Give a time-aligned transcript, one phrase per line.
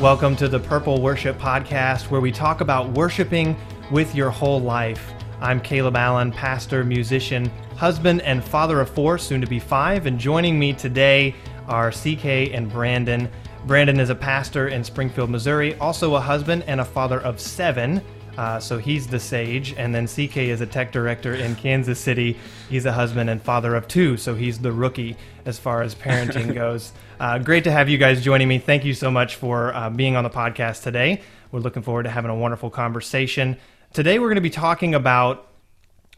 [0.00, 3.56] Welcome to the Purple Worship Podcast, where we talk about worshiping
[3.90, 5.12] with your whole life.
[5.40, 10.06] I'm Caleb Allen, pastor, musician, husband, and father of four, soon to be five.
[10.06, 11.34] And joining me today
[11.66, 13.28] are CK and Brandon.
[13.66, 18.00] Brandon is a pastor in Springfield, Missouri, also a husband and a father of seven.
[18.38, 19.74] Uh, so he's the sage.
[19.76, 22.38] And then CK is a tech director in Kansas City.
[22.70, 24.16] He's a husband and father of two.
[24.16, 26.92] So he's the rookie as far as parenting goes.
[27.18, 28.60] Uh, great to have you guys joining me.
[28.60, 31.20] Thank you so much for uh, being on the podcast today.
[31.50, 33.56] We're looking forward to having a wonderful conversation.
[33.92, 35.48] Today, we're going to be talking about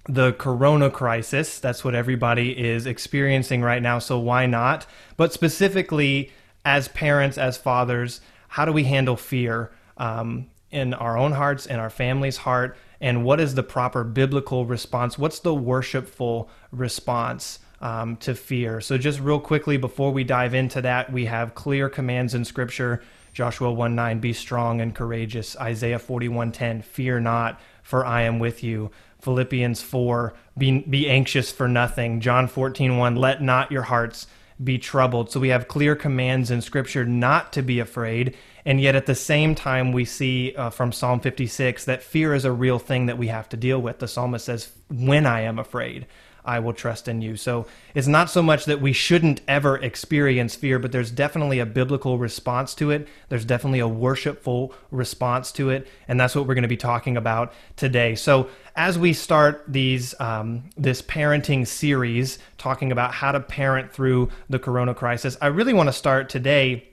[0.07, 1.59] the corona crisis.
[1.59, 3.99] That's what everybody is experiencing right now.
[3.99, 4.85] So why not?
[5.17, 6.33] But specifically,
[6.67, 9.71] as parents, as fathers, how do we handle fear?
[9.97, 14.67] Um, in our own hearts, in our family's heart, and what is the proper biblical
[14.67, 15.19] response?
[15.19, 18.81] What's the worshipful response um, to fear?
[18.81, 23.03] So, just real quickly before we dive into that, we have clear commands in Scripture.
[23.33, 25.57] Joshua 1 9, be strong and courageous.
[25.57, 28.91] Isaiah 41 10, fear not, for I am with you.
[29.21, 32.21] Philippians 4, be, be anxious for nothing.
[32.21, 34.27] John 14 1, let not your hearts
[34.63, 35.31] be troubled.
[35.31, 38.37] So we have clear commands in Scripture not to be afraid.
[38.65, 42.45] And yet at the same time, we see uh, from Psalm 56 that fear is
[42.45, 43.99] a real thing that we have to deal with.
[43.99, 46.07] The psalmist says, When I am afraid,
[46.45, 47.37] I will trust in you.
[47.37, 51.67] So it's not so much that we shouldn't ever experience fear, but there's definitely a
[51.67, 53.09] biblical response to it.
[53.29, 55.87] There's definitely a worshipful response to it.
[56.09, 58.15] And that's what we're going to be talking about today.
[58.15, 64.31] So as we start these um, this parenting series, talking about how to parent through
[64.49, 66.90] the corona crisis, I really want to start today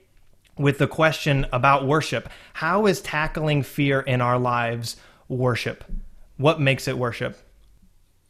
[0.58, 2.28] with the question about worship.
[2.54, 4.96] How is tackling fear in our lives
[5.28, 5.84] worship?
[6.36, 7.38] What makes it worship?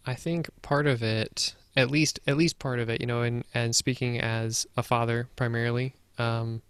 [0.06, 3.44] I think part of it, at least at least part of it, you know, and
[3.54, 6.62] and speaking as a father primarily, um,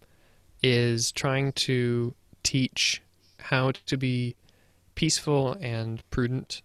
[0.63, 3.03] is trying to teach
[3.39, 4.35] how to be
[4.95, 6.63] peaceful and prudent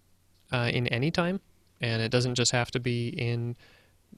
[0.52, 1.40] uh, in any time,
[1.80, 3.56] and it doesn't just have to be in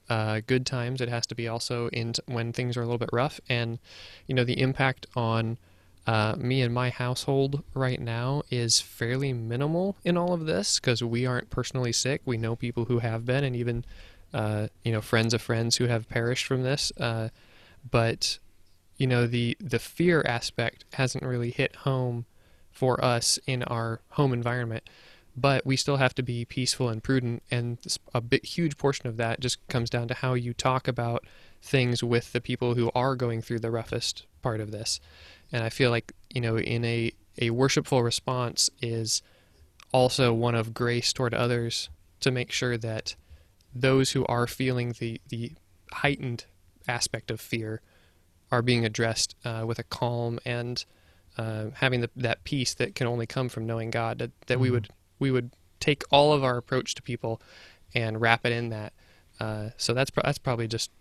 [0.09, 1.01] uh, good times.
[1.01, 3.39] It has to be also in t- when things are a little bit rough.
[3.49, 3.79] And
[4.27, 5.57] you know, the impact on
[6.05, 11.03] uh, me and my household right now is fairly minimal in all of this because
[11.03, 12.21] we aren't personally sick.
[12.25, 13.85] We know people who have been, and even
[14.33, 16.91] uh, you know friends of friends who have perished from this.
[16.99, 17.29] Uh,
[17.89, 18.39] but
[18.97, 22.25] you know, the the fear aspect hasn't really hit home
[22.71, 24.83] for us in our home environment
[25.39, 27.77] but we still have to be peaceful and prudent and
[28.13, 31.23] a big huge portion of that just comes down to how you talk about
[31.61, 34.99] things with the people who are going through the roughest part of this
[35.51, 39.21] and i feel like you know in a a worshipful response is
[39.93, 43.15] also one of grace toward others to make sure that
[43.73, 45.51] those who are feeling the the
[45.91, 46.45] heightened
[46.87, 47.81] aspect of fear
[48.51, 50.85] are being addressed uh, with a calm and
[51.37, 54.19] uh, having the, that peace that can only come from knowing God.
[54.19, 54.61] That, that mm-hmm.
[54.61, 54.89] we would
[55.19, 57.41] we would take all of our approach to people
[57.93, 58.93] and wrap it in that.
[59.39, 60.91] Uh, so that's that's probably just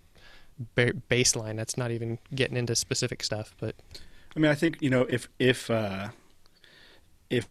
[0.75, 1.57] ba- baseline.
[1.57, 3.55] That's not even getting into specific stuff.
[3.59, 3.77] But
[4.37, 6.09] I mean, I think you know if if uh,
[7.31, 7.49] if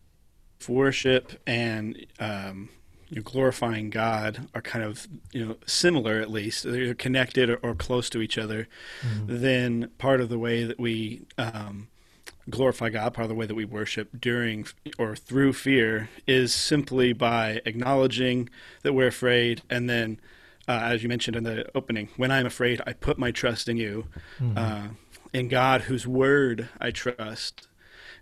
[0.68, 2.70] worship and um,
[3.10, 7.58] you know, glorifying God are kind of you know similar at least they're connected or,
[7.58, 8.68] or close to each other,
[9.02, 9.42] mm-hmm.
[9.42, 11.88] then part of the way that we um,
[12.50, 17.14] glorify God, part of the way that we worship during or through fear is simply
[17.14, 18.50] by acknowledging
[18.84, 20.20] that we're afraid and then
[20.68, 23.78] uh, as you mentioned in the opening, when I'm afraid, I put my trust in
[23.78, 24.08] you,
[24.40, 24.58] mm-hmm.
[24.58, 24.88] uh,
[25.34, 27.68] in God, whose word I trust.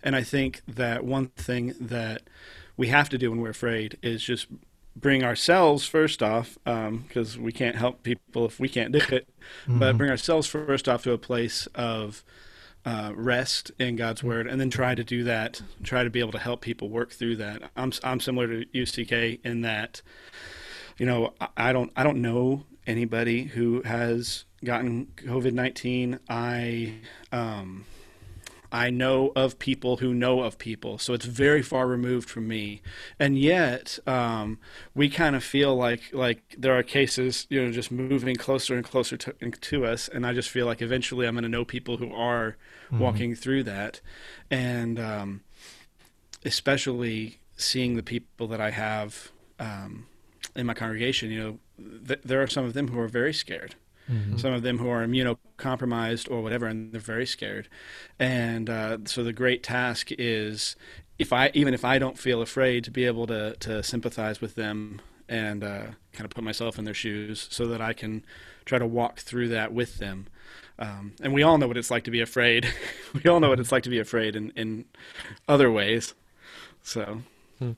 [0.03, 2.23] And I think that one thing that
[2.75, 4.47] we have to do when we're afraid is just
[4.95, 9.29] bring ourselves first off, because um, we can't help people if we can't do it,
[9.65, 9.79] mm-hmm.
[9.79, 12.23] but bring ourselves first off to a place of
[12.85, 14.25] uh, rest in God's mm.
[14.25, 15.61] word, and then try to do that.
[15.83, 17.71] Try to be able to help people work through that.
[17.75, 20.01] I'm I'm similar to you CK in that,
[20.97, 26.19] you know, I don't I don't know anybody who has gotten COVID nineteen.
[26.29, 26.95] I
[27.31, 27.85] um,
[28.73, 32.81] I know of people who know of people, so it's very far removed from me.
[33.19, 34.57] And yet, um,
[34.95, 38.83] we kind of feel like like there are cases, you know, just moving closer and
[38.83, 40.07] closer to, to us.
[40.07, 42.97] And I just feel like eventually I'm going to know people who are mm-hmm.
[42.97, 44.01] walking through that,
[44.49, 45.41] and um,
[46.43, 50.07] especially seeing the people that I have um,
[50.55, 51.29] in my congregation.
[51.29, 51.39] You
[51.77, 53.75] know, th- there are some of them who are very scared
[54.11, 54.37] Mm-hmm.
[54.37, 55.07] Some of them who are
[55.63, 57.67] immunocompromised or whatever, and they're very scared.
[58.19, 60.75] And uh, so the great task is,
[61.19, 64.55] if I even if I don't feel afraid, to be able to to sympathize with
[64.55, 68.25] them and uh, kind of put myself in their shoes so that I can
[68.65, 70.27] try to walk through that with them.
[70.79, 72.67] Um, and we all know what it's like to be afraid.
[73.13, 74.85] we all know what it's like to be afraid in, in
[75.47, 76.13] other ways.
[76.81, 77.21] So,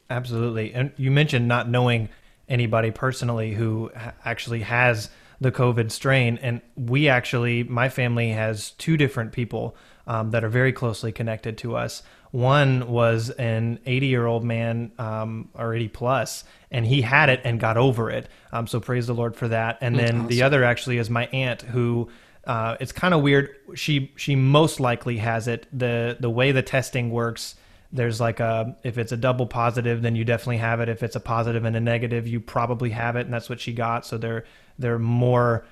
[0.09, 0.73] absolutely.
[0.73, 2.09] And you mentioned not knowing
[2.47, 3.91] anybody personally who
[4.23, 5.09] actually has
[5.39, 6.39] the COVID strain.
[6.41, 9.75] And we actually, my family has two different people
[10.07, 12.03] um, that are very closely connected to us.
[12.31, 17.41] One was an 80 year old man, um, or 80 plus, and he had it
[17.43, 18.27] and got over it.
[18.51, 19.77] Um, so praise the Lord for that.
[19.81, 22.09] And then the other actually is my aunt who.
[22.45, 23.55] Uh, it's kind of weird.
[23.73, 25.65] She she most likely has it.
[25.73, 27.55] the The way the testing works,
[27.91, 30.87] there's like a if it's a double positive, then you definitely have it.
[30.87, 33.73] If it's a positive and a negative, you probably have it, and that's what she
[33.73, 34.05] got.
[34.05, 34.43] So they're
[34.77, 35.65] they're more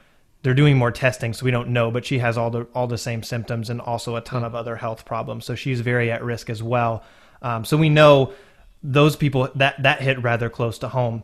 [0.44, 1.90] they're doing more testing, so we don't know.
[1.90, 4.76] But she has all the all the same symptoms and also a ton of other
[4.76, 5.46] health problems.
[5.46, 7.04] So she's very at risk as well.
[7.42, 8.34] Um, so we know
[8.84, 11.24] those people that that hit rather close to home.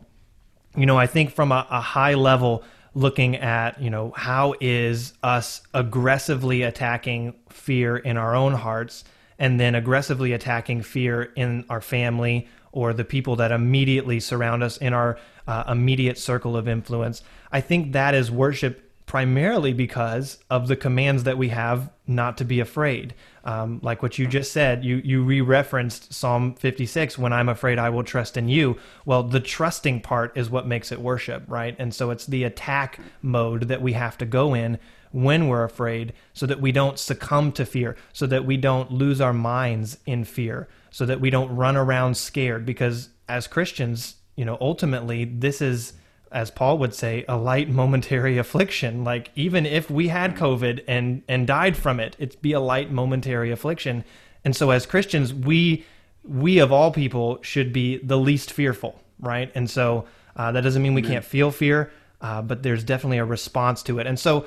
[0.76, 5.12] You know, I think from a, a high level, looking at you know how is
[5.22, 9.04] us aggressively attacking fear in our own hearts
[9.38, 14.76] and then aggressively attacking fear in our family or the people that immediately surround us
[14.76, 17.22] in our uh, immediate circle of influence.
[17.52, 22.44] I think that is worship primarily because of the commands that we have not to
[22.44, 23.12] be afraid.
[23.42, 27.18] Um, like what you just said, you you re-referenced Psalm 56.
[27.18, 28.78] When I'm afraid, I will trust in you.
[29.04, 31.74] Well, the trusting part is what makes it worship, right?
[31.76, 34.78] And so it's the attack mode that we have to go in
[35.10, 39.20] when we're afraid, so that we don't succumb to fear, so that we don't lose
[39.20, 42.64] our minds in fear, so that we don't run around scared.
[42.64, 45.94] Because as Christians, you know, ultimately, this is
[46.32, 49.04] as Paul would say, a light momentary affliction.
[49.04, 52.90] Like even if we had COVID and and died from it, it'd be a light
[52.90, 54.04] momentary affliction.
[54.44, 55.84] And so as Christians, we
[56.24, 59.50] we of all people should be the least fearful, right?
[59.54, 60.06] And so
[60.36, 63.98] uh, that doesn't mean we can't feel fear, uh, but there's definitely a response to
[63.98, 64.06] it.
[64.06, 64.46] And so,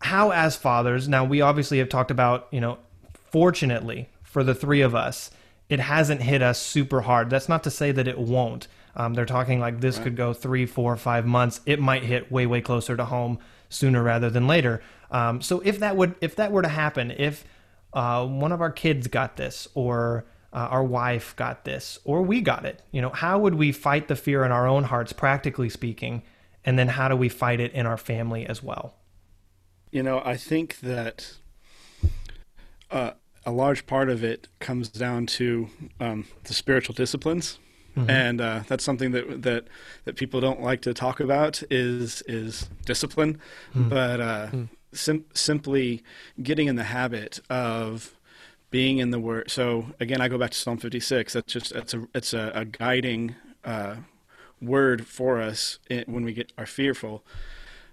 [0.00, 2.78] how as fathers, now we obviously have talked about, you know,
[3.30, 5.30] fortunately for the three of us,
[5.68, 7.30] it hasn't hit us super hard.
[7.30, 8.68] That's not to say that it won't.
[8.96, 11.60] Um, they're talking like this could go three, four, five months.
[11.66, 13.38] It might hit way, way closer to home
[13.68, 14.82] sooner rather than later.
[15.10, 17.44] Um, so if that would, if that were to happen, if
[17.92, 22.40] uh, one of our kids got this, or uh, our wife got this, or we
[22.40, 25.68] got it, you know, how would we fight the fear in our own hearts, practically
[25.68, 26.22] speaking,
[26.64, 28.94] and then how do we fight it in our family as well?
[29.90, 31.36] You know, I think that
[32.90, 33.12] uh,
[33.46, 35.68] a large part of it comes down to
[36.00, 37.58] um, the spiritual disciplines.
[37.96, 38.10] Mm-hmm.
[38.10, 39.68] And uh, that's something that that
[40.04, 43.88] that people don't like to talk about is is discipline, mm-hmm.
[43.88, 44.64] but uh, mm-hmm.
[44.92, 46.02] sim- simply
[46.42, 48.16] getting in the habit of
[48.70, 49.50] being in the word.
[49.50, 51.32] So again, I go back to Psalm 56.
[51.32, 53.96] That's just it's a it's a, a guiding uh,
[54.60, 57.24] word for us when we get are fearful.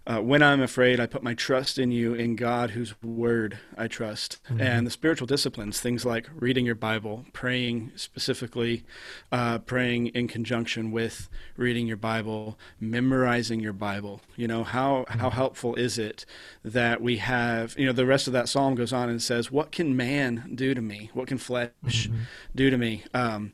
[0.07, 3.88] Uh, when I'm afraid, I put my trust in you, in God, whose word I
[3.88, 4.39] trust.
[4.45, 4.62] Mm-hmm.
[4.62, 8.83] And the spiritual disciplines, things like reading your Bible, praying specifically,
[9.31, 14.21] uh, praying in conjunction with reading your Bible, memorizing your Bible.
[14.36, 15.19] You know, how, mm-hmm.
[15.19, 16.25] how helpful is it
[16.63, 19.71] that we have, you know, the rest of that psalm goes on and says, What
[19.71, 21.12] can man do to me?
[21.13, 22.21] What can flesh mm-hmm.
[22.56, 23.03] do to me?
[23.13, 23.53] Um,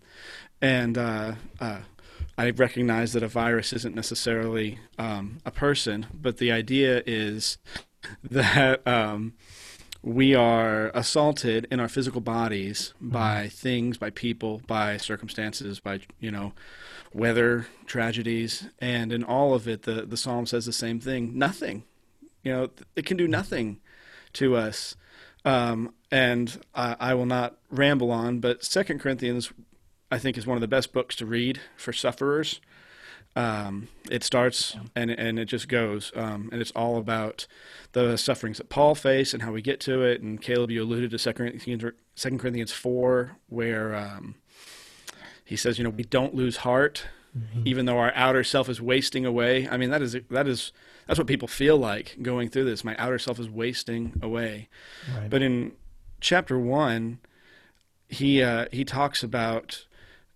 [0.61, 1.79] and, uh, uh
[2.37, 7.57] I recognize that a virus isn't necessarily um, a person, but the idea is
[8.23, 9.33] that um,
[10.03, 13.09] we are assaulted in our physical bodies mm-hmm.
[13.09, 16.53] by things, by people, by circumstances, by you know
[17.13, 21.83] weather, tragedies, and in all of it, the the psalm says the same thing: nothing.
[22.43, 23.31] You know, it can do mm-hmm.
[23.31, 23.79] nothing
[24.33, 24.95] to us.
[25.43, 29.51] Um, and I, I, will not ramble on, but Second Corinthians
[30.11, 32.61] I think is one of the best books to read for sufferers.
[33.35, 37.45] Um, it starts and and it just goes, um, and it's all about
[37.91, 40.21] the sufferings that Paul faced and how we get to it.
[40.21, 41.83] And Caleb, you alluded to Second Corinthians,
[42.15, 44.35] Second Corinthians four, where um,
[45.45, 47.05] he says, you know, we don't lose heart,
[47.37, 47.61] mm-hmm.
[47.65, 49.67] even though our outer self is wasting away.
[49.69, 50.71] I mean, that is that is
[51.05, 52.83] that's what people feel like going through this.
[52.83, 54.67] My outer self is wasting away.
[55.15, 55.29] Right.
[55.29, 55.73] But in
[56.19, 57.19] chapter one,
[58.09, 59.85] he uh, he talks about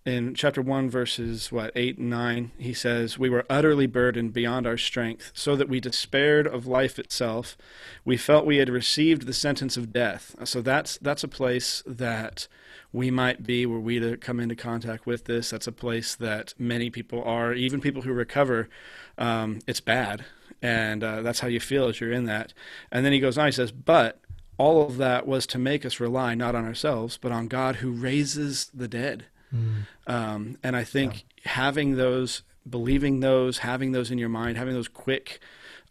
[0.06, 4.66] in chapter 1 verses what 8 and 9 he says we were utterly burdened beyond
[4.66, 7.56] our strength so that we despaired of life itself.
[8.04, 10.36] We felt we had received the sentence of death.
[10.44, 12.48] So that's that's a place that
[12.92, 15.52] we might be were we to come into contact with this.
[15.52, 17.54] That's a place that many people are.
[17.54, 18.70] Even people who recover
[19.18, 20.26] um, it's bad.
[20.64, 22.54] And uh, that's how you feel as you're in that.
[22.92, 24.20] And then he goes on he says but
[24.58, 27.92] all of that was to make us rely not on ourselves but on god who
[27.92, 29.86] raises the dead Mm.
[30.08, 31.52] Um, and I think yeah.
[31.52, 35.40] having those believing those, having those in your mind, having those quick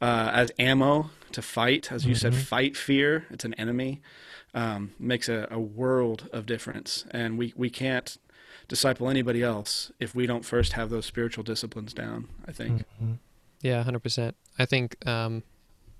[0.01, 2.19] uh, as ammo to fight, as you mm-hmm.
[2.19, 3.27] said, fight fear.
[3.31, 4.01] It's an enemy.
[4.53, 8.19] Um, makes a, a world of difference, and we we can't
[8.67, 12.29] disciple anybody else if we don't first have those spiritual disciplines down.
[12.49, 12.81] I think.
[12.81, 13.13] Mm-hmm.
[13.63, 14.35] Yeah, hundred percent.
[14.59, 15.45] I think um,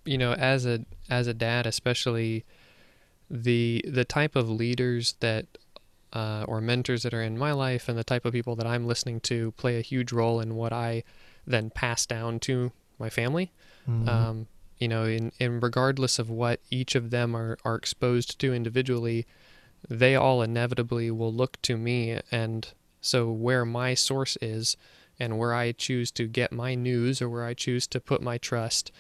[0.05, 2.45] you know, as a as a dad, especially
[3.31, 5.47] the the type of leaders that
[6.13, 8.87] uh, or mentors that are in my life and the type of people that I'm
[8.87, 11.05] listening to play a huge role in what I
[11.47, 13.53] then pass down to my family.
[13.89, 14.09] Mm-hmm.
[14.09, 14.47] Um,
[14.79, 19.27] you know, in, in regardless of what each of them are, are exposed to individually,
[19.89, 22.19] they all inevitably will look to me.
[22.31, 22.67] And
[23.01, 24.77] so, where my source is
[25.19, 28.39] and where I choose to get my news or where I choose to put my
[28.39, 28.91] trust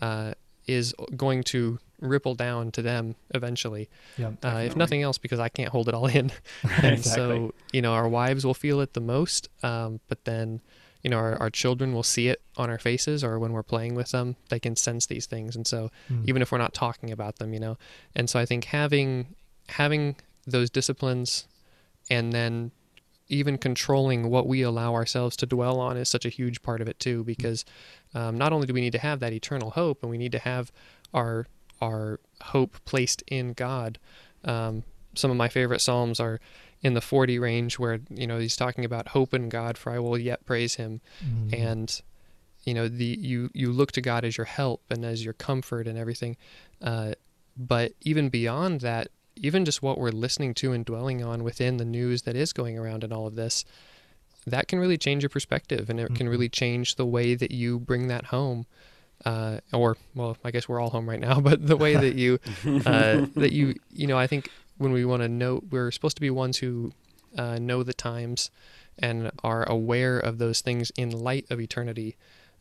[0.00, 0.34] uh,
[0.66, 3.88] is going to ripple down to them eventually.
[4.16, 6.30] Yeah, uh, if nothing else, because I can't hold it all in.
[6.62, 7.02] and exactly.
[7.02, 10.60] so, you know, our wives will feel it the most, um, but then,
[11.02, 13.94] you know, our, our children will see it on our faces or when we're playing
[13.94, 15.56] with them, they can sense these things.
[15.56, 16.26] And so, mm.
[16.28, 17.78] even if we're not talking about them, you know,
[18.14, 19.34] and so I think having
[19.68, 21.46] having those disciplines
[22.10, 22.70] and then
[23.28, 26.88] even controlling what we allow ourselves to dwell on is such a huge part of
[26.88, 27.64] it too because
[28.14, 30.38] um, not only do we need to have that eternal hope and we need to
[30.38, 30.72] have
[31.12, 31.46] our
[31.80, 33.98] our hope placed in God.
[34.44, 36.40] Um, some of my favorite psalms are
[36.82, 39.98] in the 40 range where you know he's talking about hope in God for I
[39.98, 41.54] will yet praise him mm-hmm.
[41.54, 42.02] and
[42.64, 45.88] you know the you you look to God as your help and as your comfort
[45.88, 46.36] and everything
[46.80, 47.12] uh,
[47.56, 51.84] but even beyond that even just what we're listening to and dwelling on within the
[51.84, 53.64] news that is going around and all of this
[54.46, 56.14] that can really change your perspective and it mm-hmm.
[56.14, 58.66] can really change the way that you bring that home
[59.24, 62.38] uh, or well, I guess we're all home right now, but the way that you
[62.86, 66.20] uh, that you you know, I think when we want to know, we're supposed to
[66.20, 66.92] be ones who
[67.36, 68.50] uh, know the times
[68.98, 72.16] and are aware of those things in light of eternity.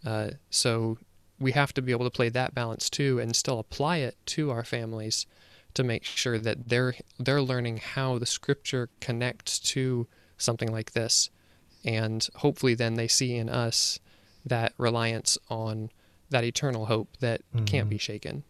[0.05, 0.97] Uh, so
[1.39, 4.51] we have to be able to play that balance too, and still apply it to
[4.51, 5.25] our families
[5.73, 11.29] to make sure that they're they're learning how the Scripture connects to something like this,
[11.85, 13.99] and hopefully then they see in us
[14.45, 15.91] that reliance on
[16.29, 17.65] that eternal hope that mm-hmm.
[17.65, 18.43] can't be shaken.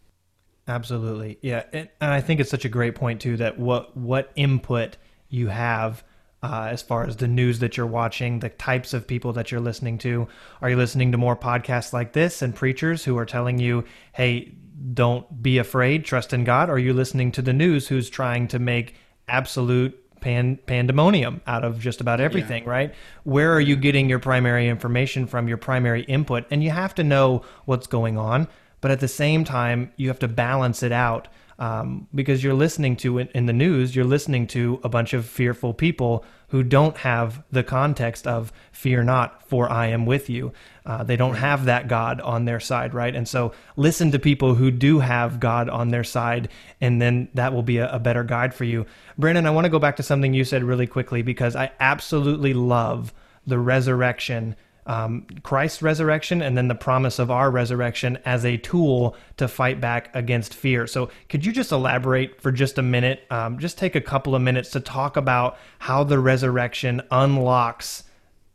[0.67, 1.38] Absolutely.
[1.41, 1.63] Yeah.
[1.72, 4.98] And, I think it's such a great point too that what what input
[5.29, 6.03] you have
[6.43, 9.62] uh, as far as the news that you're watching, the types of people that you're
[9.62, 10.27] listening to.
[10.62, 14.53] Are you listening to more podcasts like this and preachers who are telling you, "Hey,
[14.93, 16.69] don't be afraid, trust in God"?
[16.69, 18.96] Or are you listening to the news who's trying to make
[19.27, 22.69] absolute pan, pandemonium out of just about everything, yeah.
[22.69, 22.96] right?
[23.24, 26.43] Where are you getting your primary information from, your primary input?
[26.51, 28.50] And you have to know what's going on,
[28.81, 32.95] but at the same time, you have to balance it out um, because you're listening
[32.97, 36.97] to it in the news, you're listening to a bunch of fearful people who don't
[36.97, 40.53] have the context of fear not, for I am with you.
[40.85, 43.13] Uh, they don't have that God on their side, right?
[43.13, 46.49] And so listen to people who do have God on their side,
[46.79, 48.85] and then that will be a, a better guide for you.
[49.17, 52.53] Brandon, I want to go back to something you said really quickly because I absolutely
[52.53, 53.13] love
[53.45, 54.55] the resurrection
[54.88, 59.79] um, Christ's resurrection and then the promise of our resurrection as a tool to fight
[59.82, 60.88] back against fear.
[60.88, 63.25] So, could you just elaborate for just a minute?
[63.29, 68.06] Um, just take a couple of minutes to talk about how the resurrection unlocks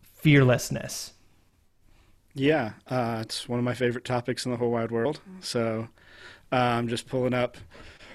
[0.03, 1.13] fearlessness.
[2.35, 5.21] Yeah, uh, it's one of my favorite topics in the whole wide world.
[5.41, 5.89] So,
[6.51, 7.59] uh, I'm just pulling up.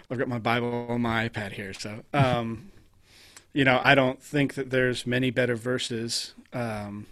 [0.09, 1.73] I've got my Bible on my iPad here.
[1.73, 2.71] So, um,
[3.53, 6.33] you know, I don't think that there's many better verses.
[6.51, 7.05] Um,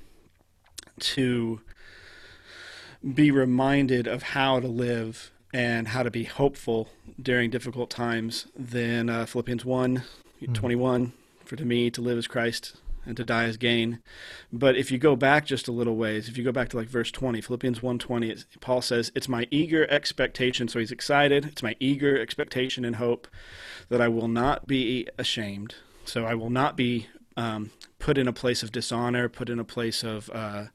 [0.99, 1.61] to
[3.13, 6.89] be reminded of how to live and how to be hopeful
[7.21, 9.97] during difficult times than uh, Philippians 1
[10.41, 10.53] mm-hmm.
[10.53, 11.13] 21.
[11.45, 12.75] For to me, to live is Christ
[13.05, 14.01] and to die is gain.
[14.51, 16.87] But if you go back just a little ways, if you go back to like
[16.87, 21.45] verse 20, Philippians 1:20, Paul says, "It's my eager expectation." So he's excited.
[21.45, 23.27] It's my eager expectation and hope
[23.89, 25.75] that I will not be ashamed.
[26.05, 29.63] So I will not be um, put in a place of dishonor, put in a
[29.63, 30.65] place of uh,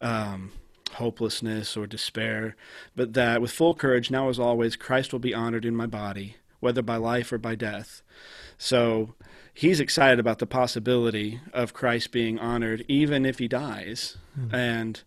[0.00, 0.52] um,
[0.94, 2.56] hopelessness or despair,
[2.96, 6.36] but that with full courage, now as always, Christ will be honored in my body,
[6.60, 8.02] whether by life or by death.
[8.56, 9.14] So
[9.54, 14.16] he's excited about the possibility of Christ being honored, even if he dies.
[14.38, 14.54] Mm-hmm.
[14.54, 15.02] And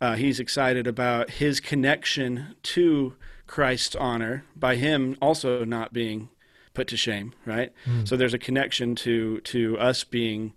[0.00, 3.14] uh, he's excited about his connection to
[3.46, 6.28] Christ's honor by him also not being
[6.76, 7.72] put to shame, right?
[7.86, 8.06] Mm.
[8.06, 10.52] So there's a connection to to us being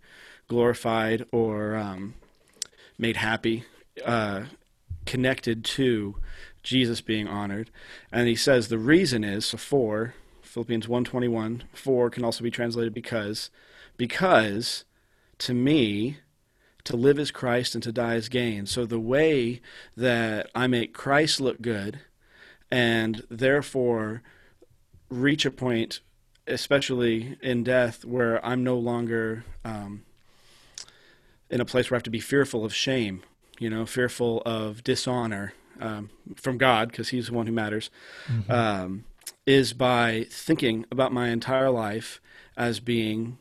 [0.47, 2.13] glorified or um,
[2.97, 3.63] made happy,
[4.05, 4.43] uh,
[5.05, 6.15] connected to
[6.61, 7.71] Jesus being honored.
[8.11, 12.93] And he says the reason is so for Philippians 1:21, for can also be translated
[12.93, 13.49] because
[13.97, 14.83] because
[15.39, 16.17] to me
[16.83, 18.65] to live as Christ and to die as gain.
[18.65, 19.61] So the way
[19.95, 21.99] that I make Christ look good
[22.71, 24.21] and therefore
[25.09, 26.01] reach a point,
[26.50, 30.03] especially in death, where I'm no longer um,
[31.50, 33.24] in a place where I have to be fearful of shame,
[33.60, 37.89] you know, fearful of dishonor um, from God, because He's the one who matters,
[38.27, 38.51] mm-hmm.
[38.51, 39.06] um,
[39.46, 42.22] is by thinking about my entire life
[42.58, 43.38] as being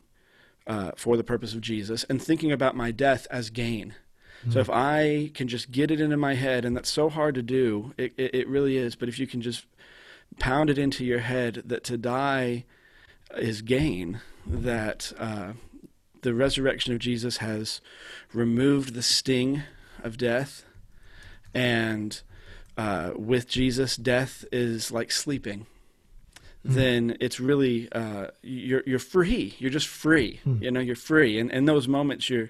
[0.67, 3.95] uh, for the purpose of Jesus and thinking about my death as gain.
[4.41, 4.51] Mm-hmm.
[4.51, 7.41] So if I can just get it into my head, and that's so hard to
[7.41, 9.65] do, it, it, it really is, but if you can just
[10.37, 12.63] pound it into your head that to die
[13.37, 15.53] is gain, that uh,
[16.21, 17.81] the resurrection of Jesus has
[18.33, 19.63] removed the sting
[20.03, 20.63] of death,
[21.53, 22.21] and
[22.77, 25.65] uh, with Jesus, death is like sleeping.
[26.65, 26.75] Mm-hmm.
[26.75, 29.55] Then it's really uh, you're you're free.
[29.59, 30.39] You're just free.
[30.45, 30.63] Mm-hmm.
[30.63, 31.39] You know, you're free.
[31.39, 32.49] And in those moments, you're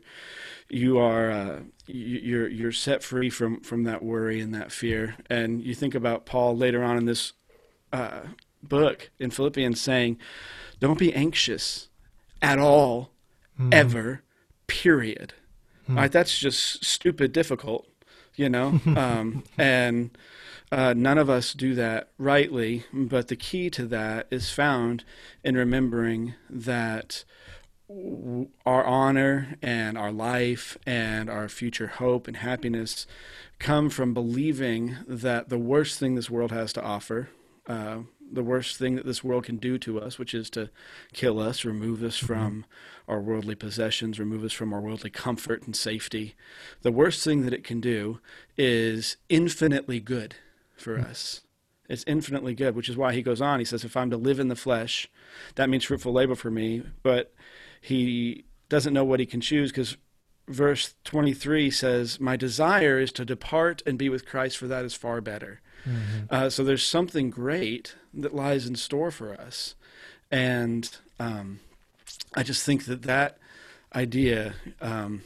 [0.67, 5.15] you are uh, you're you're set free from from that worry and that fear.
[5.29, 7.33] And you think about Paul later on in this
[7.93, 8.21] uh,
[8.61, 10.17] book in Philippians saying,
[10.79, 11.89] "Don't be anxious
[12.41, 13.11] at all
[13.59, 13.73] mm.
[13.73, 14.23] ever,
[14.67, 15.33] period.
[15.89, 15.97] Mm.
[15.97, 17.87] Right, that's just stupid difficult,
[18.35, 18.79] you know?
[18.85, 20.17] um, and
[20.71, 25.03] uh, none of us do that rightly, but the key to that is found
[25.43, 27.23] in remembering that
[28.67, 33.07] our honor and our life and our future hope and happiness
[33.57, 37.29] come from believing that the worst thing this world has to offer,
[37.65, 37.97] uh,
[38.31, 40.69] the worst thing that this world can do to us, which is to
[41.13, 42.27] kill us, remove us mm-hmm.
[42.27, 42.65] from
[43.07, 46.35] our worldly possessions, remove us from our worldly comfort and safety.
[46.81, 48.19] The worst thing that it can do
[48.57, 50.35] is infinitely good
[50.75, 51.09] for mm-hmm.
[51.09, 51.41] us.
[51.87, 53.59] It's infinitely good, which is why he goes on.
[53.59, 55.09] He says, If I'm to live in the flesh,
[55.55, 56.83] that means fruitful labor for me.
[57.01, 57.33] But
[57.81, 59.97] he doesn't know what he can choose because
[60.47, 64.93] verse 23 says, My desire is to depart and be with Christ, for that is
[64.93, 65.61] far better.
[65.85, 66.25] Mm-hmm.
[66.29, 69.75] Uh, so there's something great that lies in store for us.
[70.31, 71.59] And um,
[72.35, 73.37] I just think that that
[73.95, 75.23] idea, um,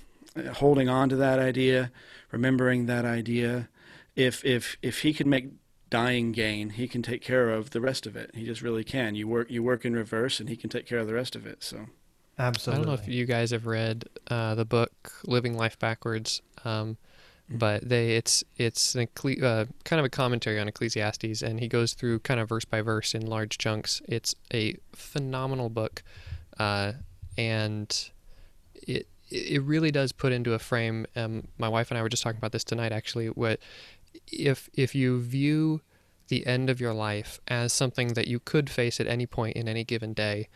[0.53, 1.91] holding on to that idea,
[2.31, 3.69] remembering that idea,
[4.15, 5.49] if if if he can make
[5.89, 8.31] dying gain, he can take care of the rest of it.
[8.33, 9.15] He just really can.
[9.15, 11.45] You work you work in reverse, and he can take care of the rest of
[11.45, 11.63] it.
[11.63, 11.87] So.
[12.39, 12.81] Absolutely.
[12.81, 16.97] I don't know if you guys have read uh, the book "Living Life Backwards." Um,
[17.49, 19.07] but they it's it's an,
[19.43, 22.81] uh, kind of a commentary on Ecclesiastes, and he goes through kind of verse by
[22.81, 24.01] verse in large chunks.
[24.07, 26.03] It's a phenomenal book,
[26.57, 26.93] uh,
[27.37, 28.09] and
[28.75, 31.05] it it really does put into a frame.
[31.15, 33.27] Um, my wife and I were just talking about this tonight, actually.
[33.27, 33.59] What
[34.31, 35.81] if if you view
[36.29, 39.67] the end of your life as something that you could face at any point in
[39.67, 40.47] any given day?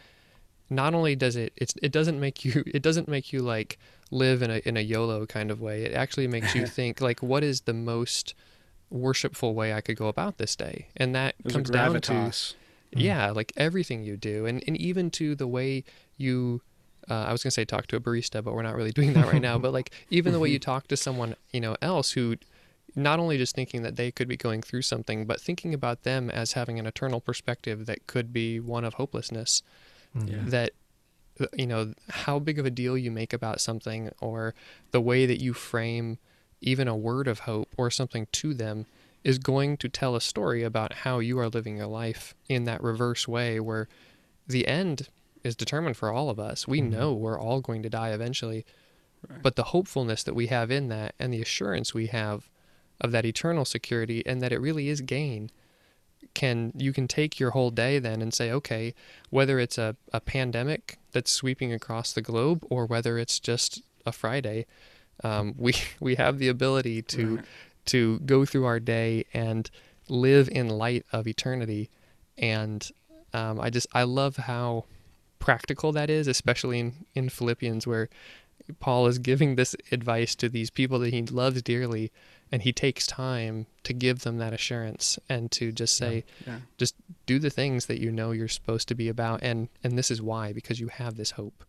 [0.70, 3.78] Not only does it it's, it doesn't make you it doesn't make you like
[4.12, 5.84] live in a in a YOLO kind of way.
[5.84, 8.34] It actually makes you think like, what is the most
[8.90, 10.88] worshipful way I could go about this day?
[10.96, 12.54] And that There's comes down to mm.
[12.92, 15.84] yeah, like everything you do, and and even to the way
[16.18, 16.62] you.
[17.10, 19.32] Uh, I was gonna say talk to a barista, but we're not really doing that
[19.32, 19.58] right now.
[19.58, 22.36] But like even the way you talk to someone you know else who
[22.96, 26.30] not only just thinking that they could be going through something, but thinking about them
[26.30, 29.62] as having an eternal perspective that could be one of hopelessness.
[30.26, 30.38] Yeah.
[30.46, 30.72] That
[31.54, 34.54] you know how big of a deal you make about something or
[34.92, 36.18] the way that you frame
[36.62, 38.86] even a word of hope or something to them
[39.24, 42.82] is going to tell a story about how you are living your life in that
[42.82, 43.88] reverse way where
[44.48, 45.10] the end
[45.44, 46.68] is determined for all of us.
[46.68, 46.92] We mm-hmm.
[46.92, 48.66] know we're all going to die eventually.
[49.28, 49.42] Right.
[49.42, 52.50] But the hopefulness that we have in that and the assurance we have
[53.02, 55.52] of that eternal security and that it really is gain
[56.34, 58.94] can you can take your whole day then and say okay
[59.32, 64.12] whether it's a, a pandemic that's sweeping across the globe or whether it's just a
[64.12, 64.66] friday
[65.24, 67.46] um, we we have the ability to right.
[67.86, 69.72] to go through our day and
[70.10, 71.90] live in light of eternity
[72.38, 72.92] and
[73.34, 74.86] um, i just i love how
[75.40, 78.10] practical that is especially in in philippians where
[78.80, 82.12] paul is giving this advice to these people that he loves dearly
[82.52, 86.60] and he takes time to give them that assurance and to just say yeah, yeah.
[86.78, 89.42] just do the things that you know you're supposed to be about.
[89.44, 91.64] And and this is why because you have this hope.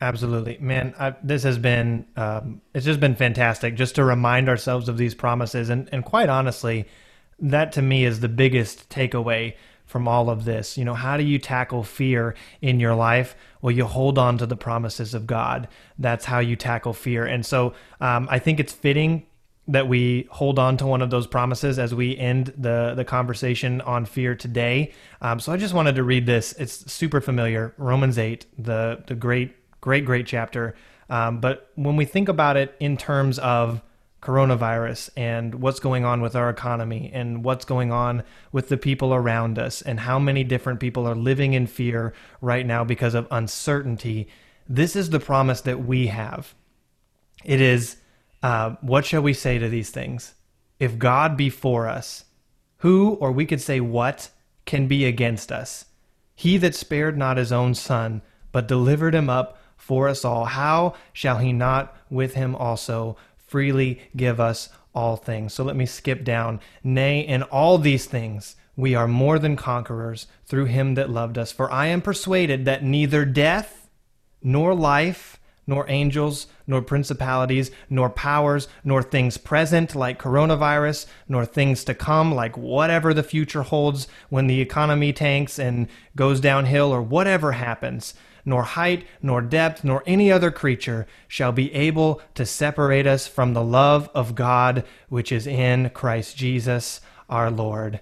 [0.00, 0.58] Absolutely.
[0.60, 4.98] Man I, this has been um, it's just been fantastic just to remind ourselves of
[4.98, 5.70] these promises.
[5.70, 6.86] And and quite honestly
[7.40, 9.54] that to me is the biggest takeaway
[9.86, 10.76] from all of this.
[10.76, 13.34] You know how do you tackle fear in your life?
[13.62, 15.68] Well you hold on to the promises of god.
[15.98, 17.24] That's how you tackle fear.
[17.24, 19.26] And so um, i think it's fitting
[19.68, 23.80] that we hold on to one of those promises as we end the the conversation
[23.82, 24.92] on fear today.
[25.20, 26.52] Um, so I just wanted to read this.
[26.54, 27.74] It's super familiar.
[27.76, 30.74] Romans eight, the the great great great chapter.
[31.10, 33.82] Um, but when we think about it in terms of
[34.20, 39.14] coronavirus and what's going on with our economy and what's going on with the people
[39.14, 43.28] around us and how many different people are living in fear right now because of
[43.30, 44.28] uncertainty,
[44.68, 46.54] this is the promise that we have.
[47.44, 47.96] It is,
[48.42, 50.34] uh, what shall we say to these things?
[50.78, 52.24] If God be for us,
[52.78, 54.30] who, or we could say what,
[54.64, 55.86] can be against us?
[56.34, 58.22] He that spared not his own son,
[58.52, 64.00] but delivered him up for us all, how shall he not with him also freely
[64.16, 65.54] give us all things?
[65.54, 66.60] So let me skip down.
[66.84, 71.50] Nay, in all these things we are more than conquerors through him that loved us.
[71.50, 73.90] For I am persuaded that neither death,
[74.40, 75.37] nor life,
[75.68, 82.34] nor angels, nor principalities, nor powers, nor things present like coronavirus, nor things to come
[82.34, 88.14] like whatever the future holds when the economy tanks and goes downhill or whatever happens,
[88.44, 93.52] nor height, nor depth, nor any other creature shall be able to separate us from
[93.52, 98.00] the love of God which is in Christ Jesus our Lord.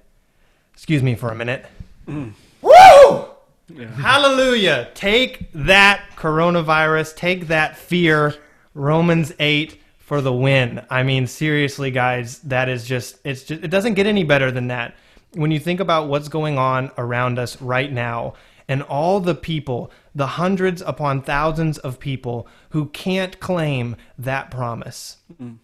[0.72, 1.66] Excuse me for a minute.
[2.06, 2.32] Mm.
[2.62, 3.24] Woo!
[3.68, 3.88] Yeah.
[3.96, 4.88] Hallelujah.
[4.94, 8.34] Take that coronavirus, take that fear.
[8.74, 10.84] Romans 8 for the win.
[10.90, 14.68] I mean, seriously, guys, that is just, it's just, it doesn't get any better than
[14.68, 14.94] that.
[15.32, 18.34] When you think about what's going on around us right now
[18.68, 25.16] and all the people, the hundreds upon thousands of people who can't claim that promise.
[25.32, 25.54] Mm-hmm.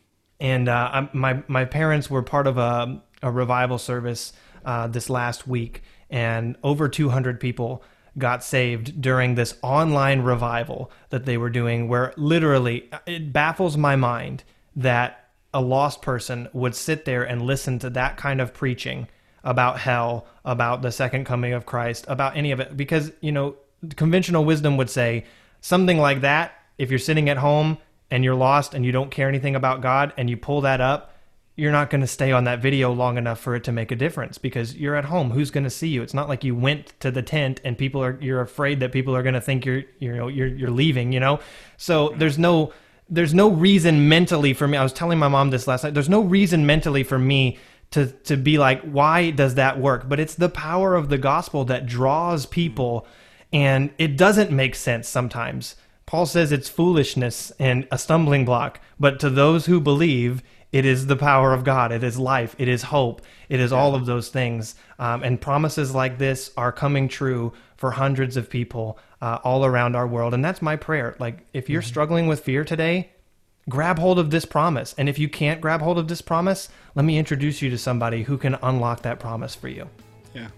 [0.41, 4.33] And uh, my, my parents were part of a, a revival service
[4.65, 7.85] uh, this last week, and over 200 people
[8.19, 13.97] got saved during this online revival that they were doing, where literally it baffles my
[13.97, 14.45] mind
[14.77, 19.09] that a lost person would sit there and listen to that kind of preaching
[19.45, 22.77] about hell, about the second coming of Christ, about any of it.
[22.77, 23.57] Because, you know,
[23.97, 25.25] conventional wisdom would say
[25.61, 27.79] something like that, if you're sitting at home
[28.11, 31.12] and you're lost and you don't care anything about God and you pull that up,
[31.55, 33.97] you're not going to stay on that video long enough for it to make a
[33.97, 35.31] difference because you're at home.
[35.31, 36.03] Who's going to see you?
[36.03, 39.15] It's not like you went to the tent and people are you're afraid that people
[39.15, 41.41] are going to think you're you know you're you're leaving, you know?
[41.77, 42.19] So mm-hmm.
[42.19, 42.73] there's no
[43.11, 44.79] there's no reason mentally for me.
[44.79, 45.93] I was telling my mom this last night.
[45.93, 47.59] There's no reason mentally for me
[47.91, 50.09] to to be like why does that work?
[50.09, 52.53] But it's the power of the gospel that draws mm-hmm.
[52.53, 53.07] people
[53.53, 55.77] and it doesn't make sense sometimes.
[56.07, 61.07] Paul says it's foolishness and a stumbling block, but to those who believe it is
[61.07, 61.93] the power of God.
[61.93, 62.57] It is life.
[62.59, 63.23] It is hope.
[63.49, 64.75] It is all of those things.
[64.99, 69.95] Um, and promises like this are coming true for hundreds of people uh, all around
[69.95, 70.33] our world.
[70.33, 71.15] And that's my prayer.
[71.19, 71.89] Like, if you're mm-hmm.
[71.89, 73.11] struggling with fear today,
[73.69, 74.95] grab hold of this promise.
[74.97, 78.23] And if you can't grab hold of this promise, let me introduce you to somebody
[78.23, 79.89] who can unlock that promise for you.
[80.35, 80.49] Yeah.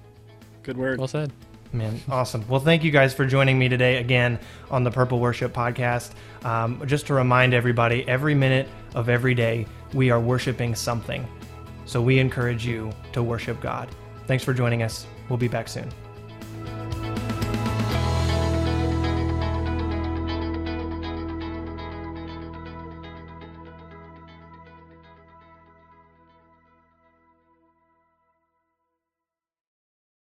[0.62, 0.98] Good word.
[0.98, 1.32] Well said.
[1.74, 2.46] Man, awesome.
[2.48, 4.38] Well, thank you guys for joining me today again
[4.70, 6.12] on the Purple Worship Podcast.
[6.44, 11.26] Um, just to remind everybody, every minute of every day, we are worshiping something.
[11.84, 13.88] So we encourage you to worship God.
[14.28, 15.04] Thanks for joining us.
[15.28, 15.90] We'll be back soon.